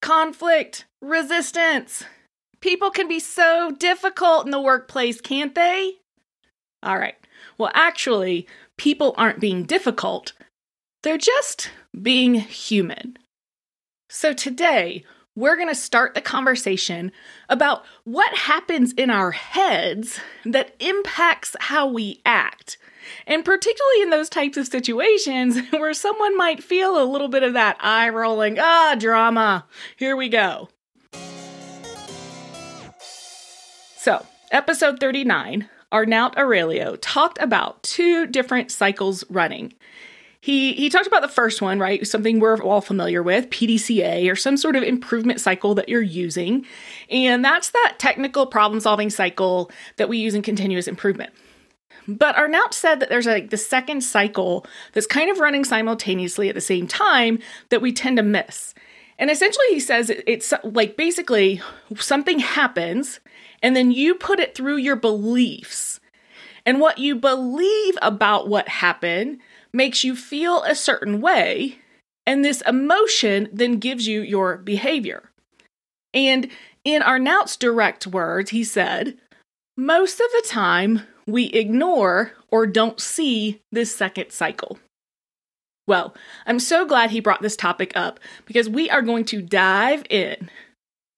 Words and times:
conflict, 0.00 0.86
resistance. 1.00 2.04
People 2.60 2.90
can 2.90 3.08
be 3.08 3.20
so 3.20 3.70
difficult 3.78 4.44
in 4.44 4.50
the 4.50 4.60
workplace, 4.60 5.20
can't 5.20 5.54
they? 5.54 5.94
All 6.82 6.98
right. 6.98 7.16
Well, 7.58 7.70
actually, 7.74 8.46
people 8.76 9.14
aren't 9.16 9.40
being 9.40 9.64
difficult, 9.64 10.32
they're 11.02 11.18
just 11.18 11.70
being 12.00 12.34
human. 12.34 13.16
So 14.08 14.32
today, 14.32 15.04
we're 15.36 15.56
going 15.56 15.68
to 15.68 15.74
start 15.74 16.14
the 16.14 16.20
conversation 16.20 17.12
about 17.48 17.84
what 18.04 18.36
happens 18.36 18.92
in 18.92 19.08
our 19.10 19.30
heads 19.30 20.20
that 20.44 20.74
impacts 20.80 21.56
how 21.60 21.86
we 21.86 22.20
act. 22.26 22.76
And 23.26 23.44
particularly 23.44 24.02
in 24.02 24.10
those 24.10 24.28
types 24.28 24.56
of 24.56 24.66
situations 24.66 25.58
where 25.70 25.94
someone 25.94 26.36
might 26.36 26.62
feel 26.62 27.02
a 27.02 27.04
little 27.04 27.28
bit 27.28 27.42
of 27.42 27.54
that 27.54 27.76
eye 27.80 28.08
rolling, 28.08 28.58
ah, 28.58 28.96
drama. 28.98 29.66
Here 29.96 30.16
we 30.16 30.28
go. 30.28 30.68
So, 33.96 34.24
episode 34.50 34.98
39, 34.98 35.68
Arnaut 35.92 36.36
Aurelio 36.38 36.96
talked 36.96 37.38
about 37.40 37.82
two 37.82 38.26
different 38.26 38.70
cycles 38.70 39.24
running. 39.28 39.74
He 40.40 40.72
he 40.72 40.88
talked 40.88 41.06
about 41.06 41.20
the 41.20 41.28
first 41.28 41.60
one, 41.60 41.78
right? 41.78 42.06
Something 42.06 42.40
we're 42.40 42.62
all 42.62 42.80
familiar 42.80 43.22
with, 43.22 43.50
PDCA 43.50 44.30
or 44.30 44.36
some 44.36 44.56
sort 44.56 44.74
of 44.74 44.82
improvement 44.82 45.38
cycle 45.38 45.74
that 45.74 45.88
you're 45.88 46.00
using. 46.00 46.64
And 47.10 47.44
that's 47.44 47.70
that 47.70 47.96
technical 47.98 48.46
problem-solving 48.46 49.10
cycle 49.10 49.70
that 49.96 50.08
we 50.08 50.16
use 50.16 50.34
in 50.34 50.40
continuous 50.40 50.88
improvement. 50.88 51.34
But 52.18 52.36
Arnaut 52.36 52.74
said 52.74 52.98
that 53.00 53.08
there's 53.08 53.26
like 53.26 53.50
the 53.50 53.56
second 53.56 54.00
cycle 54.02 54.66
that's 54.92 55.06
kind 55.06 55.30
of 55.30 55.38
running 55.38 55.64
simultaneously 55.64 56.48
at 56.48 56.54
the 56.54 56.60
same 56.60 56.88
time 56.88 57.38
that 57.68 57.80
we 57.80 57.92
tend 57.92 58.16
to 58.16 58.22
miss. 58.22 58.74
And 59.18 59.30
essentially, 59.30 59.66
he 59.68 59.80
says 59.80 60.10
it's 60.10 60.52
like 60.64 60.96
basically 60.96 61.60
something 61.96 62.40
happens 62.40 63.20
and 63.62 63.76
then 63.76 63.92
you 63.92 64.14
put 64.14 64.40
it 64.40 64.54
through 64.54 64.78
your 64.78 64.96
beliefs. 64.96 66.00
And 66.66 66.80
what 66.80 66.98
you 66.98 67.14
believe 67.14 67.96
about 68.02 68.48
what 68.48 68.68
happened 68.68 69.38
makes 69.72 70.02
you 70.02 70.16
feel 70.16 70.62
a 70.62 70.74
certain 70.74 71.20
way. 71.20 71.78
And 72.26 72.44
this 72.44 72.60
emotion 72.62 73.48
then 73.52 73.78
gives 73.78 74.06
you 74.06 74.20
your 74.22 74.56
behavior. 74.56 75.30
And 76.12 76.50
in 76.84 77.02
Arnaut's 77.02 77.56
direct 77.56 78.06
words, 78.06 78.50
he 78.50 78.64
said, 78.64 79.16
most 79.76 80.20
of 80.20 80.26
the 80.32 80.48
time 80.48 81.02
we 81.26 81.46
ignore 81.46 82.32
or 82.50 82.66
don't 82.66 83.00
see 83.00 83.60
this 83.72 83.94
second 83.94 84.30
cycle. 84.30 84.78
Well, 85.86 86.14
I'm 86.46 86.60
so 86.60 86.86
glad 86.86 87.10
he 87.10 87.20
brought 87.20 87.42
this 87.42 87.56
topic 87.56 87.92
up 87.96 88.20
because 88.46 88.68
we 88.68 88.88
are 88.90 89.02
going 89.02 89.24
to 89.26 89.42
dive 89.42 90.04
in. 90.08 90.50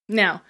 Now, 0.09 0.43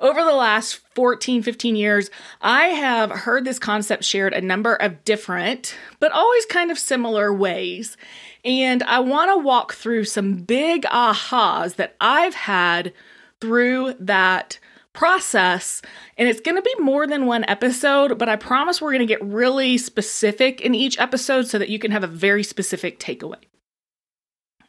over 0.00 0.24
the 0.24 0.32
last 0.32 0.80
14, 0.94 1.42
15 1.42 1.76
years, 1.76 2.10
I 2.40 2.68
have 2.68 3.10
heard 3.10 3.44
this 3.44 3.58
concept 3.60 4.04
shared 4.04 4.32
a 4.32 4.40
number 4.40 4.74
of 4.74 5.04
different, 5.04 5.76
but 6.00 6.10
always 6.12 6.44
kind 6.46 6.70
of 6.70 6.78
similar 6.78 7.32
ways. 7.32 7.96
And 8.44 8.82
I 8.82 8.98
want 8.98 9.30
to 9.30 9.44
walk 9.44 9.74
through 9.74 10.04
some 10.04 10.34
big 10.34 10.82
ahas 10.84 11.76
that 11.76 11.94
I've 12.00 12.34
had 12.34 12.92
through 13.40 13.94
that 14.00 14.58
process. 14.92 15.82
And 16.16 16.28
it's 16.28 16.40
going 16.40 16.56
to 16.56 16.62
be 16.62 16.74
more 16.78 17.06
than 17.06 17.26
one 17.26 17.44
episode, 17.48 18.18
but 18.18 18.28
I 18.28 18.36
promise 18.36 18.80
we're 18.80 18.90
going 18.90 19.00
to 19.00 19.06
get 19.06 19.24
really 19.24 19.78
specific 19.78 20.60
in 20.60 20.74
each 20.74 20.98
episode 20.98 21.46
so 21.46 21.58
that 21.58 21.68
you 21.68 21.78
can 21.78 21.90
have 21.90 22.04
a 22.04 22.08
very 22.08 22.42
specific 22.42 22.98
takeaway. 22.98 23.42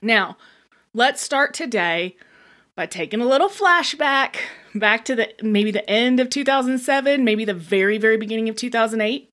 Now, 0.01 0.37
let's 0.93 1.21
start 1.21 1.53
today 1.53 2.15
by 2.75 2.85
taking 2.85 3.21
a 3.21 3.25
little 3.25 3.49
flashback 3.49 4.37
back 4.75 5.05
to 5.05 5.15
the 5.15 5.29
maybe 5.41 5.71
the 5.71 5.87
end 5.89 6.19
of 6.19 6.29
2007, 6.29 7.23
maybe 7.23 7.45
the 7.45 7.53
very 7.53 7.97
very 7.97 8.17
beginning 8.17 8.49
of 8.49 8.55
2008. 8.55 9.29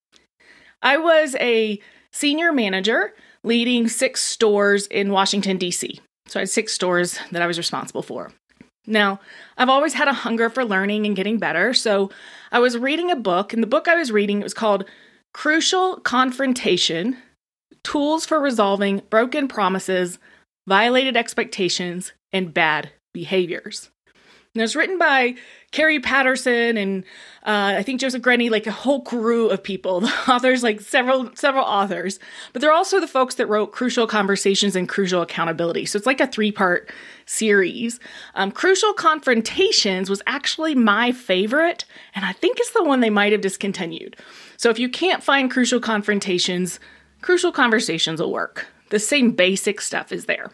I 0.83 0.97
was 0.97 1.37
a 1.41 1.81
senior 2.13 2.53
manager 2.53 3.15
leading 3.43 3.89
six 3.89 4.23
stores 4.23 4.87
in 4.87 5.11
Washington 5.13 5.57
D.C. 5.57 6.01
So 6.27 6.39
I 6.39 6.43
had 6.43 6.51
six 6.51 6.73
stores 6.73 7.19
that 7.33 7.43
I 7.43 7.47
was 7.47 7.59
responsible 7.59 8.03
for. 8.03 8.33
Now, 8.87 9.21
I've 9.57 9.69
always 9.69 9.95
had 9.95 10.09
a 10.09 10.13
hunger 10.13 10.49
for 10.49 10.65
learning 10.65 11.07
and 11.07 11.17
getting 11.17 11.39
better, 11.39 11.75
so 11.75 12.11
I 12.51 12.59
was 12.59 12.79
reading 12.79 13.11
a 13.11 13.17
book, 13.17 13.53
and 13.53 13.63
the 13.63 13.67
book 13.69 13.89
I 13.89 13.95
was 13.95 14.11
reading 14.11 14.41
it 14.41 14.45
was 14.45 14.55
called 14.55 14.85
Crucial 15.35 15.97
Confrontation: 16.01 17.17
Tools 17.85 18.25
for 18.27 18.41
Resolving 18.41 19.03
Broken 19.11 19.49
Promises, 19.49 20.19
Violated 20.67 21.17
Expectations, 21.17 22.13
and 22.33 22.55
Bad 22.55 22.91
behaviors. 23.13 23.91
And 24.55 24.61
it 24.61 24.65
was 24.65 24.75
written 24.75 24.99
by 24.99 25.37
Kerry 25.71 26.01
Patterson 26.01 26.77
and 26.77 27.05
uh, 27.47 27.75
I 27.79 27.85
think 27.85 28.01
Joseph 28.01 28.21
Grenny, 28.21 28.51
like 28.51 28.67
a 28.67 28.73
whole 28.73 29.01
crew 29.03 29.49
of 29.49 29.63
people. 29.63 30.01
The 30.11 30.33
authors, 30.33 30.65
like 30.65 30.81
several 30.81 31.31
several 31.37 31.65
authors, 31.65 32.19
but 32.53 32.61
they're 32.61 32.73
also 32.73 32.99
the 32.99 33.07
folks 33.07 33.37
that 33.37 33.47
wrote 33.47 33.71
Crucial 33.71 34.09
Conversations 34.09 34.75
and 34.75 34.89
Crucial 34.89 35.23
Accountability. 35.23 35.87
So 35.87 35.97
it's 35.97 36.07
like 36.07 36.21
a 36.21 36.27
three 36.27 36.51
part 36.51 36.91
series. 37.27 38.01
Um, 38.35 38.51
Crucial 38.51 38.93
Confrontations 38.93 40.11
was 40.11 40.21
actually 40.27 40.75
my 40.75 41.13
favorite, 41.13 41.85
and 42.15 42.25
I 42.25 42.33
think 42.33 42.59
it's 42.59 42.73
the 42.73 42.83
one 42.83 43.01
they 43.01 43.11
might 43.11 43.33
have 43.33 43.41
discontinued. 43.41 44.17
So 44.57 44.69
if 44.69 44.79
you 44.81 44.89
can't 44.89 45.23
find 45.23 45.51
Crucial 45.51 45.81
Confrontations, 45.81 46.81
Crucial 47.23 47.53
Conversations 47.53 48.21
will 48.21 48.33
work. 48.33 48.67
The 48.91 48.99
same 48.99 49.31
basic 49.31 49.81
stuff 49.81 50.11
is 50.11 50.27
there. 50.27 50.51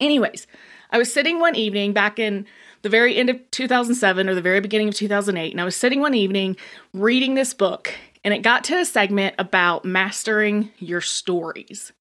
Anyways, 0.00 0.46
I 0.90 0.98
was 0.98 1.12
sitting 1.12 1.38
one 1.38 1.54
evening 1.54 1.92
back 1.92 2.18
in 2.18 2.46
the 2.82 2.88
very 2.88 3.16
end 3.16 3.30
of 3.30 3.38
2007 3.50 4.28
or 4.28 4.34
the 4.34 4.42
very 4.42 4.60
beginning 4.60 4.88
of 4.88 4.94
2008, 4.94 5.52
and 5.52 5.60
I 5.60 5.64
was 5.64 5.76
sitting 5.76 6.00
one 6.00 6.14
evening 6.14 6.56
reading 6.92 7.34
this 7.34 7.54
book, 7.54 7.94
and 8.24 8.34
it 8.34 8.42
got 8.42 8.64
to 8.64 8.78
a 8.78 8.84
segment 8.84 9.34
about 9.38 9.84
mastering 9.84 10.70
your 10.78 11.00
stories. 11.00 11.92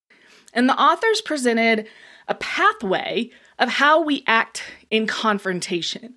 And 0.53 0.67
the 0.67 0.79
authors 0.81 1.21
presented 1.21 1.87
a 2.27 2.35
pathway 2.35 3.29
of 3.59 3.69
how 3.69 4.03
we 4.03 4.23
act 4.25 4.63
in 4.89 5.05
confrontation. 5.05 6.15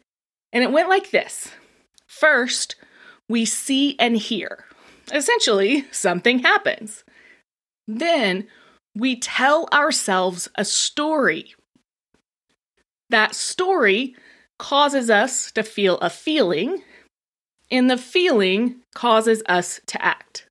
And 0.52 0.64
it 0.64 0.72
went 0.72 0.88
like 0.88 1.10
this 1.10 1.50
First, 2.06 2.76
we 3.28 3.44
see 3.44 3.96
and 3.98 4.16
hear. 4.16 4.64
Essentially, 5.12 5.86
something 5.90 6.38
happens. 6.40 7.04
Then, 7.86 8.46
we 8.94 9.18
tell 9.18 9.68
ourselves 9.72 10.48
a 10.54 10.64
story 10.64 11.54
that 13.12 13.34
story 13.34 14.16
causes 14.58 15.08
us 15.08 15.52
to 15.52 15.62
feel 15.62 15.98
a 15.98 16.10
feeling, 16.10 16.82
and 17.70 17.88
the 17.88 17.96
feeling 17.96 18.80
causes 18.94 19.42
us 19.46 19.80
to 19.86 20.04
act. 20.04 20.46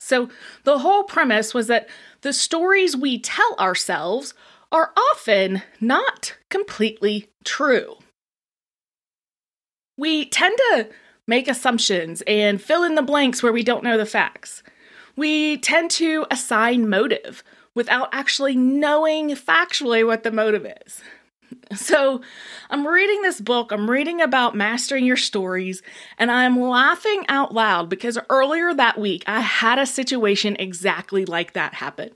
So, 0.00 0.28
the 0.64 0.78
whole 0.78 1.04
premise 1.04 1.52
was 1.52 1.66
that 1.66 1.88
the 2.22 2.32
stories 2.32 2.96
we 2.96 3.18
tell 3.18 3.54
ourselves 3.58 4.32
are 4.72 4.92
often 5.12 5.62
not 5.80 6.36
completely 6.50 7.28
true. 7.44 7.96
We 9.96 10.26
tend 10.26 10.56
to 10.70 10.88
make 11.26 11.48
assumptions 11.48 12.22
and 12.26 12.62
fill 12.62 12.84
in 12.84 12.94
the 12.94 13.02
blanks 13.02 13.42
where 13.42 13.52
we 13.52 13.62
don't 13.62 13.84
know 13.84 13.98
the 13.98 14.06
facts. 14.06 14.62
We 15.16 15.58
tend 15.58 15.90
to 15.92 16.26
assign 16.30 16.88
motive 16.88 17.42
without 17.74 18.08
actually 18.12 18.56
knowing 18.56 19.30
factually 19.30 20.06
what 20.06 20.22
the 20.22 20.32
motive 20.32 20.66
is. 20.86 21.02
So, 21.76 22.22
I'm 22.70 22.86
reading 22.86 23.20
this 23.20 23.42
book, 23.42 23.72
I'm 23.72 23.90
reading 23.90 24.22
about 24.22 24.56
mastering 24.56 25.04
your 25.04 25.18
stories, 25.18 25.82
and 26.16 26.30
I'm 26.30 26.58
laughing 26.58 27.26
out 27.28 27.52
loud 27.52 27.90
because 27.90 28.18
earlier 28.30 28.72
that 28.72 28.98
week 28.98 29.22
I 29.26 29.40
had 29.40 29.78
a 29.78 29.84
situation 29.84 30.56
exactly 30.58 31.26
like 31.26 31.52
that 31.52 31.74
happen. 31.74 32.12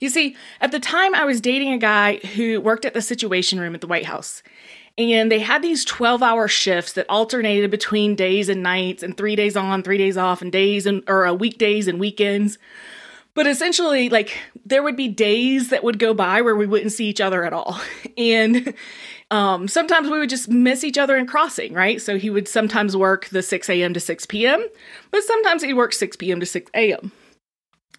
You 0.00 0.08
see, 0.08 0.36
at 0.60 0.72
the 0.72 0.80
time 0.80 1.14
I 1.14 1.24
was 1.24 1.40
dating 1.40 1.72
a 1.72 1.78
guy 1.78 2.16
who 2.16 2.60
worked 2.60 2.84
at 2.84 2.94
the 2.94 3.02
Situation 3.02 3.60
Room 3.60 3.74
at 3.74 3.80
the 3.80 3.86
White 3.86 4.06
House. 4.06 4.42
And 4.96 5.30
they 5.30 5.40
had 5.40 5.60
these 5.60 5.84
12 5.84 6.22
hour 6.22 6.46
shifts 6.46 6.92
that 6.92 7.06
alternated 7.08 7.70
between 7.70 8.14
days 8.14 8.48
and 8.48 8.62
nights, 8.62 9.02
and 9.02 9.16
three 9.16 9.34
days 9.34 9.56
on, 9.56 9.82
three 9.82 9.98
days 9.98 10.16
off, 10.16 10.40
and 10.40 10.52
days 10.52 10.86
and 10.86 11.02
or 11.08 11.26
uh, 11.26 11.32
weekdays 11.32 11.88
and 11.88 11.98
weekends. 11.98 12.58
But 13.34 13.46
essentially, 13.48 14.08
like, 14.08 14.38
there 14.64 14.82
would 14.82 14.96
be 14.96 15.08
days 15.08 15.70
that 15.70 15.82
would 15.82 15.98
go 15.98 16.14
by 16.14 16.40
where 16.40 16.54
we 16.54 16.66
wouldn't 16.66 16.92
see 16.92 17.06
each 17.06 17.20
other 17.20 17.44
at 17.44 17.52
all. 17.52 17.80
And 18.16 18.74
um, 19.32 19.66
sometimes 19.66 20.08
we 20.08 20.20
would 20.20 20.30
just 20.30 20.48
miss 20.48 20.84
each 20.84 20.98
other 20.98 21.16
in 21.16 21.26
crossing, 21.26 21.72
right? 21.72 22.00
So 22.00 22.16
he 22.16 22.30
would 22.30 22.46
sometimes 22.46 22.96
work 22.96 23.26
the 23.26 23.42
6 23.42 23.68
a.m. 23.68 23.92
to 23.92 23.98
6 23.98 24.26
p.m., 24.26 24.64
but 25.10 25.24
sometimes 25.24 25.64
he'd 25.64 25.74
work 25.74 25.92
6 25.92 26.16
p.m. 26.16 26.38
to 26.38 26.46
6 26.46 26.70
a.m. 26.74 27.10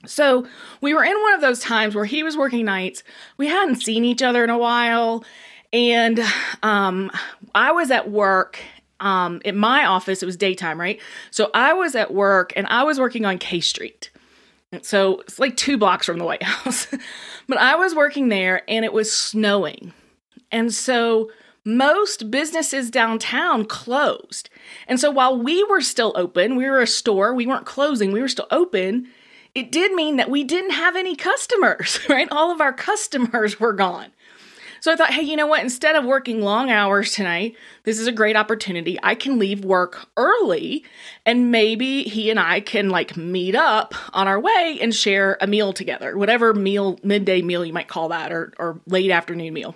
So 0.06 0.48
we 0.80 0.94
were 0.94 1.04
in 1.04 1.20
one 1.22 1.34
of 1.34 1.42
those 1.42 1.60
times 1.60 1.96
where 1.96 2.06
he 2.06 2.24
was 2.24 2.38
working 2.38 2.64
nights. 2.64 3.04
We 3.38 3.48
hadn't 3.48 3.82
seen 3.82 4.06
each 4.06 4.22
other 4.22 4.44
in 4.44 4.50
a 4.50 4.58
while. 4.58 5.26
And 5.74 6.22
um, 6.64 7.12
I 7.54 7.72
was 7.72 7.92
at 7.92 8.10
work 8.10 8.60
um, 9.02 9.42
in 9.44 9.58
my 9.58 9.86
office. 9.86 10.24
It 10.24 10.26
was 10.26 10.38
daytime, 10.38 10.80
right? 10.80 11.02
So 11.32 11.50
I 11.54 11.74
was 11.74 11.96
at 11.96 12.14
work 12.14 12.54
and 12.56 12.68
I 12.68 12.84
was 12.84 13.00
working 13.00 13.26
on 13.26 13.38
K 13.38 13.60
Street. 13.60 14.12
So 14.84 15.22
it's 15.22 15.40
like 15.40 15.58
two 15.58 15.78
blocks 15.78 16.06
from 16.06 16.18
the 16.18 16.26
White 16.26 16.44
House. 16.44 16.88
but 17.48 17.58
I 17.58 17.76
was 17.76 17.96
working 17.96 18.30
there 18.30 18.64
and 18.68 18.86
it 18.86 18.94
was 18.94 19.12
snowing. 19.12 19.94
And 20.52 20.74
so 20.74 21.30
most 21.66 22.30
businesses 22.30 22.92
downtown 22.92 23.66
closed. 23.66 24.50
And 24.88 25.00
so 25.00 25.10
while 25.10 25.38
we 25.38 25.64
were 25.64 25.82
still 25.82 26.14
open, 26.16 26.56
we 26.56 26.70
were 26.70 26.80
a 26.80 26.88
store, 26.88 27.34
we 27.34 27.48
weren't 27.48 27.66
closing, 27.66 28.12
we 28.12 28.22
were 28.22 28.28
still 28.28 28.48
open. 28.52 29.08
It 29.56 29.72
did 29.72 29.94
mean 29.94 30.18
that 30.18 30.30
we 30.30 30.44
didn't 30.44 30.72
have 30.72 30.96
any 30.96 31.16
customers, 31.16 32.00
right? 32.10 32.28
All 32.32 32.52
of 32.52 32.62
our 32.62 32.74
customers 32.74 33.60
were 33.60 33.74
gone. 33.74 34.12
So 34.86 34.92
I 34.92 34.96
thought, 34.96 35.14
hey, 35.14 35.24
you 35.24 35.36
know 35.36 35.48
what? 35.48 35.64
Instead 35.64 35.96
of 35.96 36.06
working 36.06 36.42
long 36.42 36.70
hours 36.70 37.12
tonight, 37.12 37.56
this 37.86 37.98
is 37.98 38.06
a 38.06 38.12
great 38.12 38.36
opportunity. 38.36 39.00
I 39.02 39.16
can 39.16 39.40
leave 39.40 39.66
work 39.66 40.08
early 40.16 40.86
and 41.26 41.50
maybe 41.50 42.04
he 42.04 42.30
and 42.30 42.40
I 42.40 42.60
can 42.60 42.92
like 42.92 43.18
meet 43.18 43.56
up 43.56 43.96
on 44.14 44.28
our 44.28 44.40
way 44.40 44.78
and 44.80 44.94
share 44.94 45.40
a 45.42 45.48
meal 45.48 45.74
together, 45.74 46.16
whatever 46.16 46.54
meal, 46.54 47.00
midday 47.02 47.42
meal 47.42 47.66
you 47.66 47.74
might 47.74 47.88
call 47.88 48.10
that, 48.10 48.32
or, 48.32 48.54
or 48.60 48.80
late 48.86 49.10
afternoon 49.10 49.56
meal. 49.56 49.74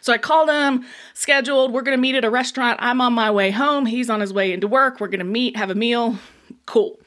So 0.00 0.10
I 0.10 0.16
called 0.16 0.48
him, 0.48 0.86
scheduled, 1.12 1.74
we're 1.74 1.82
going 1.82 1.98
to 1.98 2.00
meet 2.00 2.14
at 2.14 2.24
a 2.24 2.30
restaurant. 2.30 2.78
I'm 2.80 3.02
on 3.02 3.12
my 3.12 3.30
way 3.30 3.50
home. 3.50 3.84
He's 3.84 4.08
on 4.08 4.22
his 4.22 4.32
way 4.32 4.54
into 4.54 4.68
work. 4.68 5.00
We're 5.00 5.08
going 5.08 5.18
to 5.18 5.24
meet, 5.26 5.58
have 5.58 5.68
a 5.68 5.74
meal. 5.74 6.16
Cool. 6.64 6.98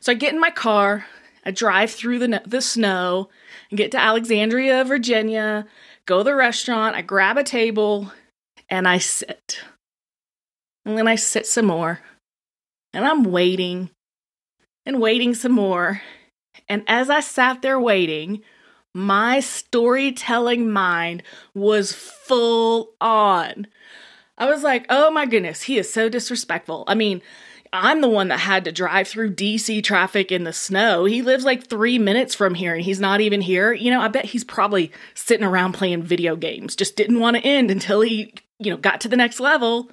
So 0.00 0.12
I 0.12 0.14
get 0.14 0.32
in 0.32 0.40
my 0.40 0.48
car, 0.48 1.04
I 1.44 1.50
drive 1.50 1.90
through 1.90 2.20
the, 2.20 2.40
the 2.46 2.62
snow, 2.62 3.28
and 3.70 3.76
get 3.76 3.90
to 3.90 4.00
Alexandria, 4.00 4.82
Virginia, 4.82 5.66
go 6.06 6.18
to 6.18 6.24
the 6.24 6.34
restaurant, 6.34 6.96
I 6.96 7.02
grab 7.02 7.36
a 7.36 7.44
table, 7.44 8.12
and 8.68 8.88
I 8.88 8.98
sit. 8.98 9.60
And 10.84 10.96
then 10.96 11.08
I 11.08 11.16
sit 11.16 11.46
some 11.46 11.66
more. 11.66 12.00
And 12.92 13.04
I'm 13.04 13.24
waiting 13.24 13.90
and 14.86 15.00
waiting 15.00 15.34
some 15.34 15.52
more. 15.52 16.00
And 16.68 16.84
as 16.86 17.10
I 17.10 17.20
sat 17.20 17.60
there 17.60 17.78
waiting, 17.78 18.42
my 18.94 19.40
storytelling 19.40 20.70
mind 20.70 21.22
was 21.54 21.92
full 21.92 22.94
on. 23.00 23.66
I 24.38 24.48
was 24.48 24.62
like, 24.62 24.86
oh 24.88 25.10
my 25.10 25.26
goodness, 25.26 25.62
he 25.62 25.76
is 25.76 25.92
so 25.92 26.08
disrespectful. 26.08 26.84
I 26.86 26.94
mean, 26.94 27.20
I'm 27.72 28.00
the 28.00 28.08
one 28.08 28.28
that 28.28 28.38
had 28.38 28.64
to 28.64 28.72
drive 28.72 29.08
through 29.08 29.34
DC 29.34 29.82
traffic 29.82 30.30
in 30.30 30.44
the 30.44 30.52
snow. 30.52 31.04
He 31.04 31.22
lives 31.22 31.44
like 31.44 31.66
three 31.66 31.98
minutes 31.98 32.34
from 32.34 32.54
here 32.54 32.74
and 32.74 32.84
he's 32.84 33.00
not 33.00 33.20
even 33.20 33.40
here. 33.40 33.72
You 33.72 33.90
know, 33.90 34.00
I 34.00 34.08
bet 34.08 34.26
he's 34.26 34.44
probably 34.44 34.92
sitting 35.14 35.46
around 35.46 35.72
playing 35.72 36.02
video 36.02 36.36
games, 36.36 36.76
just 36.76 36.96
didn't 36.96 37.20
want 37.20 37.36
to 37.36 37.42
end 37.42 37.70
until 37.70 38.00
he, 38.00 38.34
you 38.58 38.70
know, 38.70 38.76
got 38.76 39.00
to 39.02 39.08
the 39.08 39.16
next 39.16 39.40
level. 39.40 39.90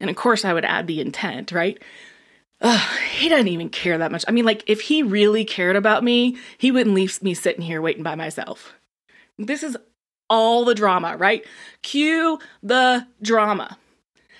And 0.00 0.10
of 0.10 0.16
course, 0.16 0.44
I 0.44 0.52
would 0.52 0.64
add 0.64 0.86
the 0.86 1.00
intent, 1.00 1.52
right? 1.52 1.82
Ugh, 2.60 2.98
he 3.10 3.28
doesn't 3.28 3.48
even 3.48 3.68
care 3.68 3.98
that 3.98 4.12
much. 4.12 4.24
I 4.26 4.32
mean, 4.32 4.44
like, 4.44 4.64
if 4.66 4.82
he 4.82 5.02
really 5.02 5.44
cared 5.44 5.76
about 5.76 6.04
me, 6.04 6.36
he 6.56 6.70
wouldn't 6.70 6.94
leave 6.94 7.22
me 7.22 7.34
sitting 7.34 7.62
here 7.62 7.82
waiting 7.82 8.02
by 8.02 8.14
myself. 8.14 8.74
This 9.38 9.62
is 9.62 9.76
all 10.30 10.64
the 10.64 10.74
drama, 10.74 11.16
right? 11.16 11.44
Cue 11.82 12.38
the 12.62 13.06
drama. 13.20 13.76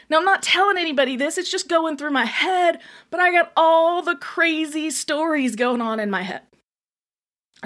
Now, 0.09 0.19
I'm 0.19 0.25
not 0.25 0.43
telling 0.43 0.79
anybody 0.79 1.17
this, 1.17 1.39
it's 1.39 1.51
just 1.51 1.69
going 1.69 1.97
through 1.97 2.11
my 2.11 2.25
head, 2.25 2.81
but 3.11 3.21
I 3.21 3.33
got 3.33 3.53
all 3.56 4.03
the 4.03 4.17
crazy 4.17 4.91
stories 4.91 5.56
going 5.56 5.81
on 5.81 6.01
in 6.01 6.11
my 6.11 6.23
head. 6.23 6.43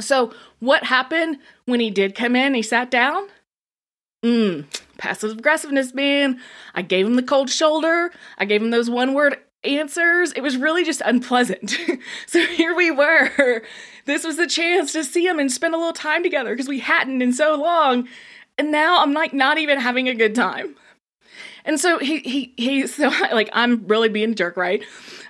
So, 0.01 0.33
what 0.61 0.85
happened 0.85 1.39
when 1.65 1.81
he 1.81 1.91
did 1.91 2.15
come 2.15 2.37
in? 2.37 2.55
He 2.55 2.63
sat 2.63 2.91
down? 2.91 3.29
Mmm, 4.25 4.65
passive 4.97 5.39
aggressiveness, 5.39 5.95
man. 5.95 6.41
I 6.75 6.83
gave 6.83 7.07
him 7.07 7.15
the 7.15 7.23
cold 7.23 7.51
shoulder. 7.51 8.11
I 8.37 8.45
gave 8.45 8.63
him 8.63 8.71
those 8.71 8.91
one 8.91 9.15
word 9.15 9.39
answers. 9.65 10.33
It 10.33 10.43
was 10.43 10.57
really 10.57 10.85
just 10.85 11.01
unpleasant. 11.05 11.77
so 12.27 12.41
here 12.47 12.75
we 12.75 12.91
were. 12.91 13.63
This 14.05 14.25
was 14.25 14.37
the 14.37 14.47
chance 14.47 14.93
to 14.93 15.05
see 15.05 15.27
him 15.27 15.39
and 15.39 15.51
spend 15.51 15.75
a 15.75 15.79
little 15.79 15.93
time 15.93 16.23
together 16.23 16.55
because 16.55 16.69
we 16.69 16.81
hadn't 16.81 17.23
in 17.23 17.33
so 17.33 17.55
long. 17.57 18.09
And 18.57 18.73
now 18.73 19.03
I'm 19.03 19.13
like 19.13 19.33
not 19.33 19.59
even 19.59 19.79
having 19.79 20.09
a 20.09 20.15
good 20.15 20.35
time. 20.35 20.77
And 21.65 21.79
so 21.79 21.99
he 21.99 22.19
he 22.21 22.55
he 22.57 22.87
so 22.87 23.09
like 23.09 23.51
I'm 23.53 23.87
really 23.87 24.09
being 24.09 24.33
a 24.33 24.35
jerk, 24.35 24.57
right? 24.57 24.83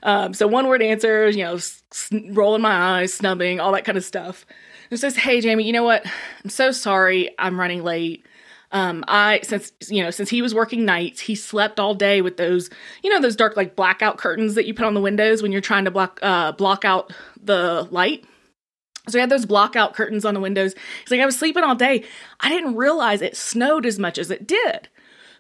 Um, 0.03 0.35
so 0.35 0.47
one 0.47 0.67
word 0.69 0.83
answers, 0.83 1.37
you 1.37 1.45
know, 1.45 1.55
s- 1.55 1.83
rolling 2.31 2.63
my 2.63 3.01
eyes, 3.01 3.13
snubbing, 3.13 3.61
all 3.61 3.73
that 3.73 3.85
kind 3.85 3.99
of 3.99 4.05
stuff. 4.05 4.47
And 4.91 4.99
says, 4.99 5.17
"Hey, 5.17 5.41
Jamie, 5.41 5.65
you 5.65 5.73
know 5.73 5.85
what? 5.85 6.05
I'm 6.45 6.51
so 6.51 6.71
sorry. 6.71 7.31
I'm 7.39 7.59
running 7.59 7.83
late. 7.83 8.25
Um, 8.71 9.05
I 9.09 9.41
since 9.43 9.73
you 9.89 10.03
know 10.03 10.11
since 10.11 10.29
he 10.29 10.43
was 10.43 10.55
working 10.55 10.85
nights, 10.85 11.21
he 11.21 11.35
slept 11.35 11.81
all 11.81 11.95
day 11.95 12.21
with 12.21 12.37
those 12.37 12.71
you 13.03 13.11
know 13.11 13.21
those 13.21 13.37
dark 13.37 13.57
like 13.57 13.77
blackout 13.77 14.19
curtains 14.19 14.55
that 14.55 14.67
you 14.67 14.75
put 14.75 14.87
on 14.87 14.95
the 14.95 15.01
windows 15.01 15.43
when 15.43 15.53
you're 15.53 15.61
trying 15.61 15.85
to 15.87 15.91
block 15.91 16.19
uh, 16.23 16.53
block 16.53 16.85
out 16.85 17.13
the 17.43 17.89
light." 17.91 18.25
So 19.09 19.17
he 19.17 19.21
had 19.21 19.31
those 19.31 19.47
blockout 19.47 19.95
curtains 19.95 20.25
on 20.27 20.35
the 20.35 20.41
windows. 20.41 20.75
He's 21.01 21.11
like, 21.11 21.21
I 21.21 21.27
was 21.27 21.39
sleeping 21.39 21.65
all 21.65 21.75
day. 21.75 22.05
I 22.41 22.51
didn't 22.51 22.77
realize 22.77 23.23
it 23.23 23.37
snowed 23.37 23.87
as 23.87 23.99
much 23.99 24.19
as 24.19 24.31
it 24.31 24.47
did. 24.47 24.89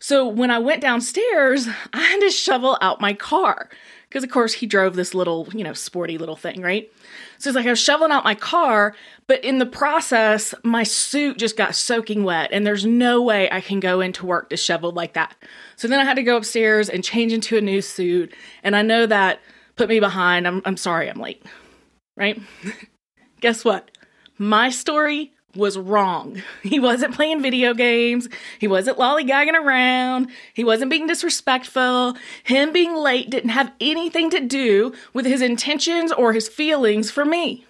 So 0.00 0.26
when 0.26 0.50
I 0.50 0.58
went 0.58 0.80
downstairs, 0.80 1.68
I 1.92 2.00
had 2.00 2.20
to 2.20 2.30
shovel 2.30 2.78
out 2.80 3.00
my 3.00 3.14
car. 3.14 3.68
Because, 4.08 4.24
of 4.24 4.30
course, 4.30 4.54
he 4.54 4.66
drove 4.66 4.96
this 4.96 5.12
little, 5.12 5.46
you 5.52 5.62
know, 5.62 5.74
sporty 5.74 6.16
little 6.16 6.36
thing, 6.36 6.62
right? 6.62 6.90
So 7.36 7.50
it's 7.50 7.56
like 7.56 7.66
I 7.66 7.70
was 7.70 7.78
shoveling 7.78 8.10
out 8.10 8.24
my 8.24 8.34
car, 8.34 8.94
but 9.26 9.44
in 9.44 9.58
the 9.58 9.66
process, 9.66 10.54
my 10.64 10.82
suit 10.82 11.36
just 11.36 11.58
got 11.58 11.74
soaking 11.74 12.24
wet, 12.24 12.48
and 12.50 12.66
there's 12.66 12.86
no 12.86 13.20
way 13.22 13.50
I 13.50 13.60
can 13.60 13.80
go 13.80 14.00
into 14.00 14.24
work 14.24 14.48
disheveled 14.48 14.96
like 14.96 15.12
that. 15.12 15.36
So 15.76 15.88
then 15.88 16.00
I 16.00 16.04
had 16.04 16.16
to 16.16 16.22
go 16.22 16.38
upstairs 16.38 16.88
and 16.88 17.04
change 17.04 17.34
into 17.34 17.58
a 17.58 17.60
new 17.60 17.82
suit, 17.82 18.34
and 18.62 18.74
I 18.74 18.80
know 18.80 19.04
that 19.04 19.40
put 19.76 19.90
me 19.90 20.00
behind. 20.00 20.48
I'm, 20.48 20.62
I'm 20.64 20.78
sorry 20.78 21.10
I'm 21.10 21.20
late, 21.20 21.44
right? 22.16 22.40
Guess 23.42 23.62
what? 23.62 23.90
My 24.38 24.70
story 24.70 25.34
was 25.54 25.78
wrong. 25.78 26.42
He 26.62 26.78
wasn't 26.78 27.14
playing 27.14 27.40
video 27.40 27.72
games. 27.72 28.28
He 28.58 28.68
wasn't 28.68 28.98
lollygagging 28.98 29.54
around. 29.54 30.28
He 30.52 30.64
wasn't 30.64 30.90
being 30.90 31.06
disrespectful. 31.06 32.16
Him 32.44 32.72
being 32.72 32.94
late 32.94 33.30
didn't 33.30 33.50
have 33.50 33.72
anything 33.80 34.28
to 34.30 34.40
do 34.40 34.92
with 35.14 35.24
his 35.24 35.40
intentions 35.40 36.12
or 36.12 36.32
his 36.32 36.48
feelings 36.48 37.10
for 37.10 37.24
me. 37.24 37.64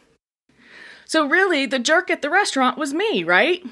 So, 1.04 1.26
really, 1.26 1.64
the 1.64 1.78
jerk 1.78 2.11
at 2.11 2.23
the 2.23 2.28
restaurant 2.28 2.76
was 2.76 2.92
me, 2.92 3.25
right? 3.25 3.64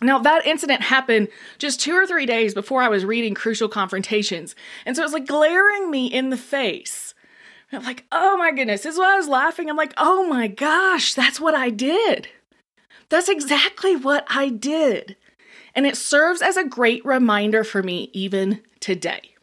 Now, 0.00 0.18
that 0.18 0.46
incident 0.46 0.82
happened 0.82 1.28
just 1.58 1.80
two 1.80 1.94
or 1.94 2.06
three 2.06 2.26
days 2.26 2.52
before 2.52 2.82
I 2.82 2.88
was 2.88 3.04
reading 3.04 3.34
Crucial 3.34 3.68
Confrontations. 3.68 4.54
And 4.84 4.94
so 4.94 5.02
it 5.02 5.06
was 5.06 5.12
like 5.12 5.26
glaring 5.26 5.90
me 5.90 6.06
in 6.06 6.30
the 6.30 6.36
face. 6.36 7.14
I'm 7.72 7.84
like, 7.84 8.04
oh 8.12 8.36
my 8.36 8.52
goodness. 8.52 8.82
This 8.82 8.94
is 8.94 8.98
why 8.98 9.14
I 9.14 9.16
was 9.16 9.28
laughing. 9.28 9.68
I'm 9.68 9.76
like, 9.76 9.94
oh 9.96 10.26
my 10.28 10.48
gosh, 10.48 11.14
that's 11.14 11.40
what 11.40 11.54
I 11.54 11.70
did. 11.70 12.28
That's 13.08 13.28
exactly 13.28 13.96
what 13.96 14.26
I 14.28 14.48
did. 14.48 15.16
And 15.74 15.86
it 15.86 15.96
serves 15.96 16.42
as 16.42 16.56
a 16.56 16.64
great 16.64 17.04
reminder 17.04 17.62
for 17.62 17.82
me 17.82 18.10
even 18.12 18.62
today. 18.80 19.34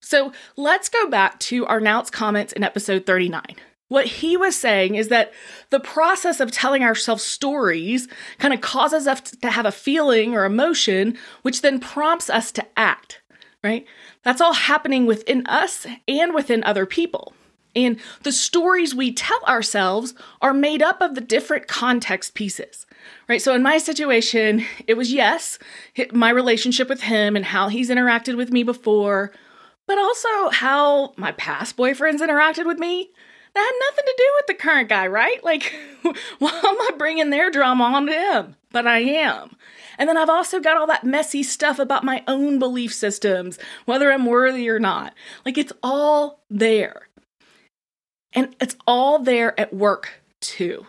So 0.00 0.32
let's 0.56 0.88
go 0.88 1.08
back 1.08 1.38
to 1.40 1.66
Arnaut's 1.66 2.10
comments 2.10 2.52
in 2.52 2.64
episode 2.64 3.06
39. 3.06 3.42
What 3.88 4.06
he 4.06 4.36
was 4.36 4.56
saying 4.56 4.94
is 4.94 5.08
that 5.08 5.32
the 5.70 5.80
process 5.80 6.40
of 6.40 6.52
telling 6.52 6.82
ourselves 6.82 7.24
stories 7.24 8.08
kind 8.38 8.54
of 8.54 8.60
causes 8.60 9.06
us 9.06 9.20
to 9.20 9.50
have 9.50 9.66
a 9.66 9.72
feeling 9.72 10.34
or 10.34 10.44
emotion, 10.44 11.18
which 11.42 11.60
then 11.60 11.80
prompts 11.80 12.30
us 12.30 12.52
to 12.52 12.66
act, 12.76 13.20
right? 13.64 13.84
That's 14.22 14.40
all 14.40 14.52
happening 14.52 15.06
within 15.06 15.46
us 15.46 15.86
and 16.06 16.34
within 16.34 16.62
other 16.64 16.86
people. 16.86 17.34
And 17.74 17.98
the 18.22 18.32
stories 18.32 18.94
we 18.94 19.12
tell 19.12 19.42
ourselves 19.46 20.14
are 20.40 20.54
made 20.54 20.82
up 20.82 21.00
of 21.00 21.14
the 21.14 21.20
different 21.20 21.68
context 21.68 22.34
pieces, 22.34 22.86
right? 23.28 23.40
So 23.40 23.54
in 23.54 23.62
my 23.62 23.78
situation, 23.78 24.64
it 24.86 24.94
was 24.94 25.12
yes, 25.12 25.58
my 26.12 26.30
relationship 26.30 26.88
with 26.88 27.02
him 27.02 27.36
and 27.36 27.44
how 27.44 27.68
he's 27.68 27.90
interacted 27.90 28.36
with 28.36 28.50
me 28.50 28.62
before, 28.62 29.32
but 29.86 29.98
also 29.98 30.50
how 30.50 31.12
my 31.16 31.32
past 31.32 31.76
boyfriends 31.76 32.20
interacted 32.20 32.66
with 32.66 32.78
me. 32.78 33.10
That 33.52 33.60
had 33.60 33.90
nothing 33.90 34.04
to 34.06 34.14
do 34.16 34.24
with 34.36 34.46
the 34.46 34.62
current 34.62 34.88
guy, 34.88 35.08
right? 35.08 35.42
Like, 35.42 35.74
why 36.38 36.50
am 36.50 36.80
I 36.80 36.90
bringing 36.96 37.30
their 37.30 37.50
drama 37.50 37.82
onto 37.82 38.12
him? 38.12 38.54
But 38.70 38.86
I 38.86 39.00
am. 39.00 39.56
And 39.98 40.08
then 40.08 40.16
I've 40.16 40.30
also 40.30 40.60
got 40.60 40.76
all 40.76 40.86
that 40.86 41.04
messy 41.04 41.42
stuff 41.42 41.78
about 41.78 42.04
my 42.04 42.22
own 42.28 42.58
belief 42.58 42.94
systems, 42.94 43.58
whether 43.84 44.12
I'm 44.12 44.24
worthy 44.24 44.68
or 44.70 44.78
not. 44.78 45.14
Like, 45.44 45.58
it's 45.58 45.72
all 45.82 46.44
there. 46.48 47.08
And 48.32 48.54
it's 48.60 48.76
all 48.86 49.18
there 49.18 49.58
at 49.58 49.74
work 49.74 50.22
too. 50.40 50.86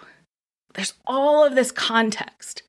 There's 0.73 0.93
all 1.05 1.45
of 1.45 1.55
this 1.55 1.71
context. 1.71 2.63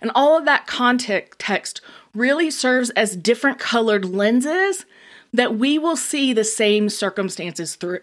And 0.00 0.10
all 0.14 0.36
of 0.36 0.44
that 0.44 0.66
context 0.66 1.80
really 2.14 2.50
serves 2.50 2.90
as 2.90 3.16
different 3.16 3.58
colored 3.58 4.04
lenses 4.04 4.86
that 5.32 5.56
we 5.56 5.78
will 5.78 5.96
see 5.96 6.32
the 6.32 6.44
same 6.44 6.88
circumstances 6.88 7.74
through. 7.74 8.00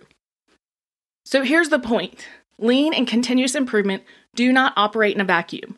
So 1.26 1.44
here's 1.44 1.70
the 1.70 1.80
point 1.80 2.28
lean 2.58 2.94
and 2.94 3.08
continuous 3.08 3.56
improvement 3.56 4.04
do 4.36 4.52
not 4.52 4.74
operate 4.76 5.16
in 5.16 5.22
a 5.22 5.26
vacuum. 5.26 5.78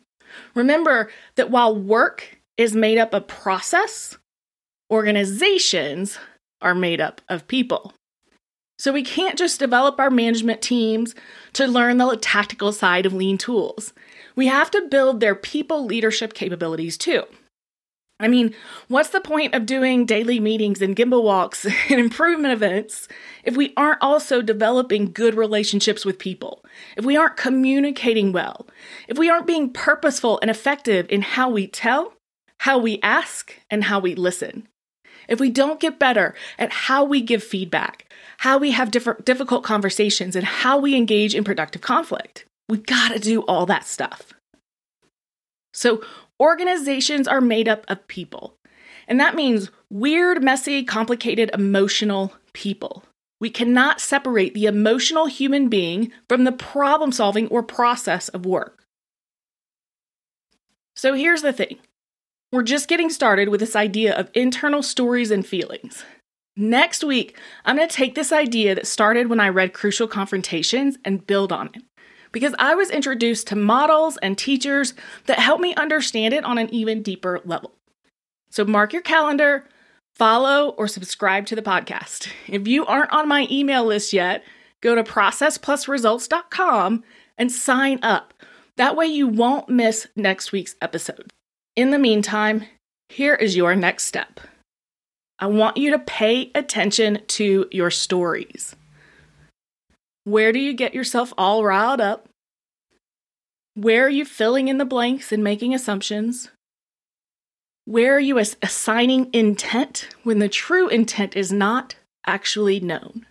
Remember 0.54 1.10
that 1.36 1.50
while 1.50 1.74
work 1.74 2.38
is 2.56 2.74
made 2.74 2.98
up 2.98 3.14
of 3.14 3.28
process, 3.28 4.16
organizations 4.90 6.18
are 6.60 6.74
made 6.74 7.00
up 7.00 7.20
of 7.28 7.46
people. 7.46 7.92
So 8.78 8.92
we 8.92 9.02
can't 9.02 9.38
just 9.38 9.60
develop 9.60 10.00
our 10.00 10.10
management 10.10 10.60
teams 10.60 11.14
to 11.54 11.66
learn 11.66 11.98
the 11.98 12.16
tactical 12.16 12.72
side 12.72 13.06
of 13.06 13.12
lean 13.12 13.38
tools. 13.38 13.92
We 14.36 14.48
have 14.48 14.70
to 14.72 14.88
build 14.90 15.20
their 15.20 15.34
people 15.34 15.84
leadership 15.84 16.34
capabilities 16.34 16.98
too. 16.98 17.24
I 18.20 18.28
mean, 18.28 18.54
what's 18.88 19.08
the 19.08 19.20
point 19.20 19.54
of 19.54 19.66
doing 19.66 20.06
daily 20.06 20.38
meetings 20.38 20.80
and 20.80 20.94
gemba 20.94 21.22
walks 21.22 21.66
and 21.90 22.00
improvement 22.00 22.52
events 22.52 23.08
if 23.42 23.56
we 23.56 23.72
aren't 23.76 24.00
also 24.00 24.40
developing 24.40 25.12
good 25.12 25.34
relationships 25.34 26.04
with 26.04 26.18
people? 26.18 26.64
If 26.96 27.04
we 27.04 27.16
aren't 27.16 27.36
communicating 27.36 28.32
well? 28.32 28.66
If 29.08 29.18
we 29.18 29.28
aren't 29.28 29.46
being 29.46 29.72
purposeful 29.72 30.38
and 30.40 30.50
effective 30.50 31.06
in 31.10 31.22
how 31.22 31.50
we 31.50 31.66
tell, 31.66 32.14
how 32.58 32.78
we 32.78 33.00
ask, 33.02 33.58
and 33.70 33.84
how 33.84 33.98
we 33.98 34.14
listen? 34.14 34.68
If 35.28 35.40
we 35.40 35.50
don't 35.50 35.80
get 35.80 35.98
better 35.98 36.34
at 36.58 36.72
how 36.72 37.04
we 37.04 37.20
give 37.20 37.42
feedback, 37.42 38.03
how 38.38 38.58
we 38.58 38.72
have 38.72 38.90
different 38.90 39.24
difficult 39.24 39.64
conversations, 39.64 40.36
and 40.36 40.44
how 40.44 40.78
we 40.78 40.96
engage 40.96 41.34
in 41.34 41.44
productive 41.44 41.82
conflict, 41.82 42.44
we 42.68 42.78
gotta 42.78 43.18
do 43.18 43.42
all 43.42 43.66
that 43.66 43.86
stuff. 43.86 44.32
So, 45.72 46.02
Organizations 46.40 47.28
are 47.28 47.40
made 47.40 47.68
up 47.68 47.84
of 47.88 48.06
people. 48.08 48.56
And 49.06 49.20
that 49.20 49.36
means 49.36 49.70
weird, 49.90 50.42
messy, 50.42 50.82
complicated, 50.82 51.50
emotional 51.54 52.32
people. 52.52 53.04
We 53.40 53.50
cannot 53.50 54.00
separate 54.00 54.54
the 54.54 54.66
emotional 54.66 55.26
human 55.26 55.68
being 55.68 56.10
from 56.28 56.44
the 56.44 56.52
problem 56.52 57.12
solving 57.12 57.46
or 57.48 57.62
process 57.62 58.28
of 58.28 58.46
work. 58.46 58.84
So 60.96 61.14
here's 61.14 61.42
the 61.42 61.52
thing 61.52 61.78
we're 62.52 62.62
just 62.62 62.88
getting 62.88 63.10
started 63.10 63.48
with 63.48 63.60
this 63.60 63.76
idea 63.76 64.14
of 64.14 64.30
internal 64.34 64.82
stories 64.82 65.30
and 65.30 65.46
feelings. 65.46 66.04
Next 66.56 67.02
week, 67.02 67.36
I'm 67.64 67.76
going 67.76 67.88
to 67.88 67.94
take 67.94 68.14
this 68.14 68.30
idea 68.30 68.76
that 68.76 68.86
started 68.86 69.28
when 69.28 69.40
I 69.40 69.48
read 69.48 69.72
Crucial 69.72 70.06
Confrontations 70.06 70.96
and 71.04 71.26
build 71.26 71.52
on 71.52 71.70
it 71.74 71.82
because 72.30 72.54
I 72.58 72.74
was 72.74 72.90
introduced 72.90 73.48
to 73.48 73.56
models 73.56 74.16
and 74.18 74.38
teachers 74.38 74.94
that 75.26 75.38
help 75.38 75.60
me 75.60 75.74
understand 75.74 76.32
it 76.32 76.44
on 76.44 76.58
an 76.58 76.72
even 76.72 77.02
deeper 77.02 77.40
level. 77.44 77.72
So 78.50 78.64
mark 78.64 78.92
your 78.92 79.02
calendar, 79.02 79.66
follow, 80.14 80.70
or 80.70 80.86
subscribe 80.86 81.46
to 81.46 81.56
the 81.56 81.62
podcast. 81.62 82.28
If 82.46 82.68
you 82.68 82.86
aren't 82.86 83.12
on 83.12 83.26
my 83.26 83.48
email 83.50 83.84
list 83.84 84.12
yet, 84.12 84.44
go 84.80 84.94
to 84.94 85.02
processplusresults.com 85.02 87.02
and 87.36 87.50
sign 87.50 87.98
up. 88.02 88.32
That 88.76 88.96
way 88.96 89.06
you 89.06 89.26
won't 89.26 89.68
miss 89.68 90.06
next 90.14 90.52
week's 90.52 90.76
episode. 90.80 91.32
In 91.74 91.90
the 91.90 91.98
meantime, 91.98 92.64
here 93.08 93.34
is 93.34 93.56
your 93.56 93.74
next 93.74 94.04
step. 94.04 94.40
I 95.38 95.46
want 95.46 95.76
you 95.76 95.90
to 95.90 95.98
pay 95.98 96.50
attention 96.54 97.20
to 97.26 97.66
your 97.70 97.90
stories. 97.90 98.76
Where 100.24 100.52
do 100.52 100.58
you 100.58 100.72
get 100.72 100.94
yourself 100.94 101.32
all 101.36 101.64
riled 101.64 102.00
up? 102.00 102.28
Where 103.74 104.06
are 104.06 104.10
you 104.10 104.24
filling 104.24 104.68
in 104.68 104.78
the 104.78 104.84
blanks 104.84 105.32
and 105.32 105.42
making 105.42 105.74
assumptions? 105.74 106.50
Where 107.84 108.16
are 108.16 108.20
you 108.20 108.38
assigning 108.38 109.28
intent 109.34 110.08
when 110.22 110.38
the 110.38 110.48
true 110.48 110.88
intent 110.88 111.36
is 111.36 111.52
not 111.52 111.96
actually 112.26 112.80
known? 112.80 113.26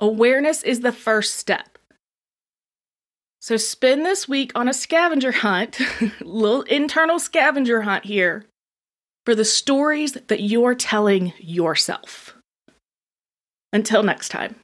Awareness 0.00 0.62
is 0.62 0.80
the 0.80 0.92
first 0.92 1.36
step. 1.36 1.78
So 3.40 3.56
spend 3.56 4.04
this 4.04 4.28
week 4.28 4.52
on 4.54 4.68
a 4.68 4.74
scavenger 4.74 5.32
hunt, 5.32 5.78
little 6.20 6.62
internal 6.62 7.18
scavenger 7.18 7.82
hunt 7.82 8.04
here, 8.04 8.44
for 9.24 9.34
the 9.34 9.44
stories 9.44 10.12
that 10.12 10.40
you're 10.40 10.74
telling 10.74 11.32
yourself. 11.38 12.36
Until 13.72 14.02
next 14.02 14.28
time. 14.28 14.56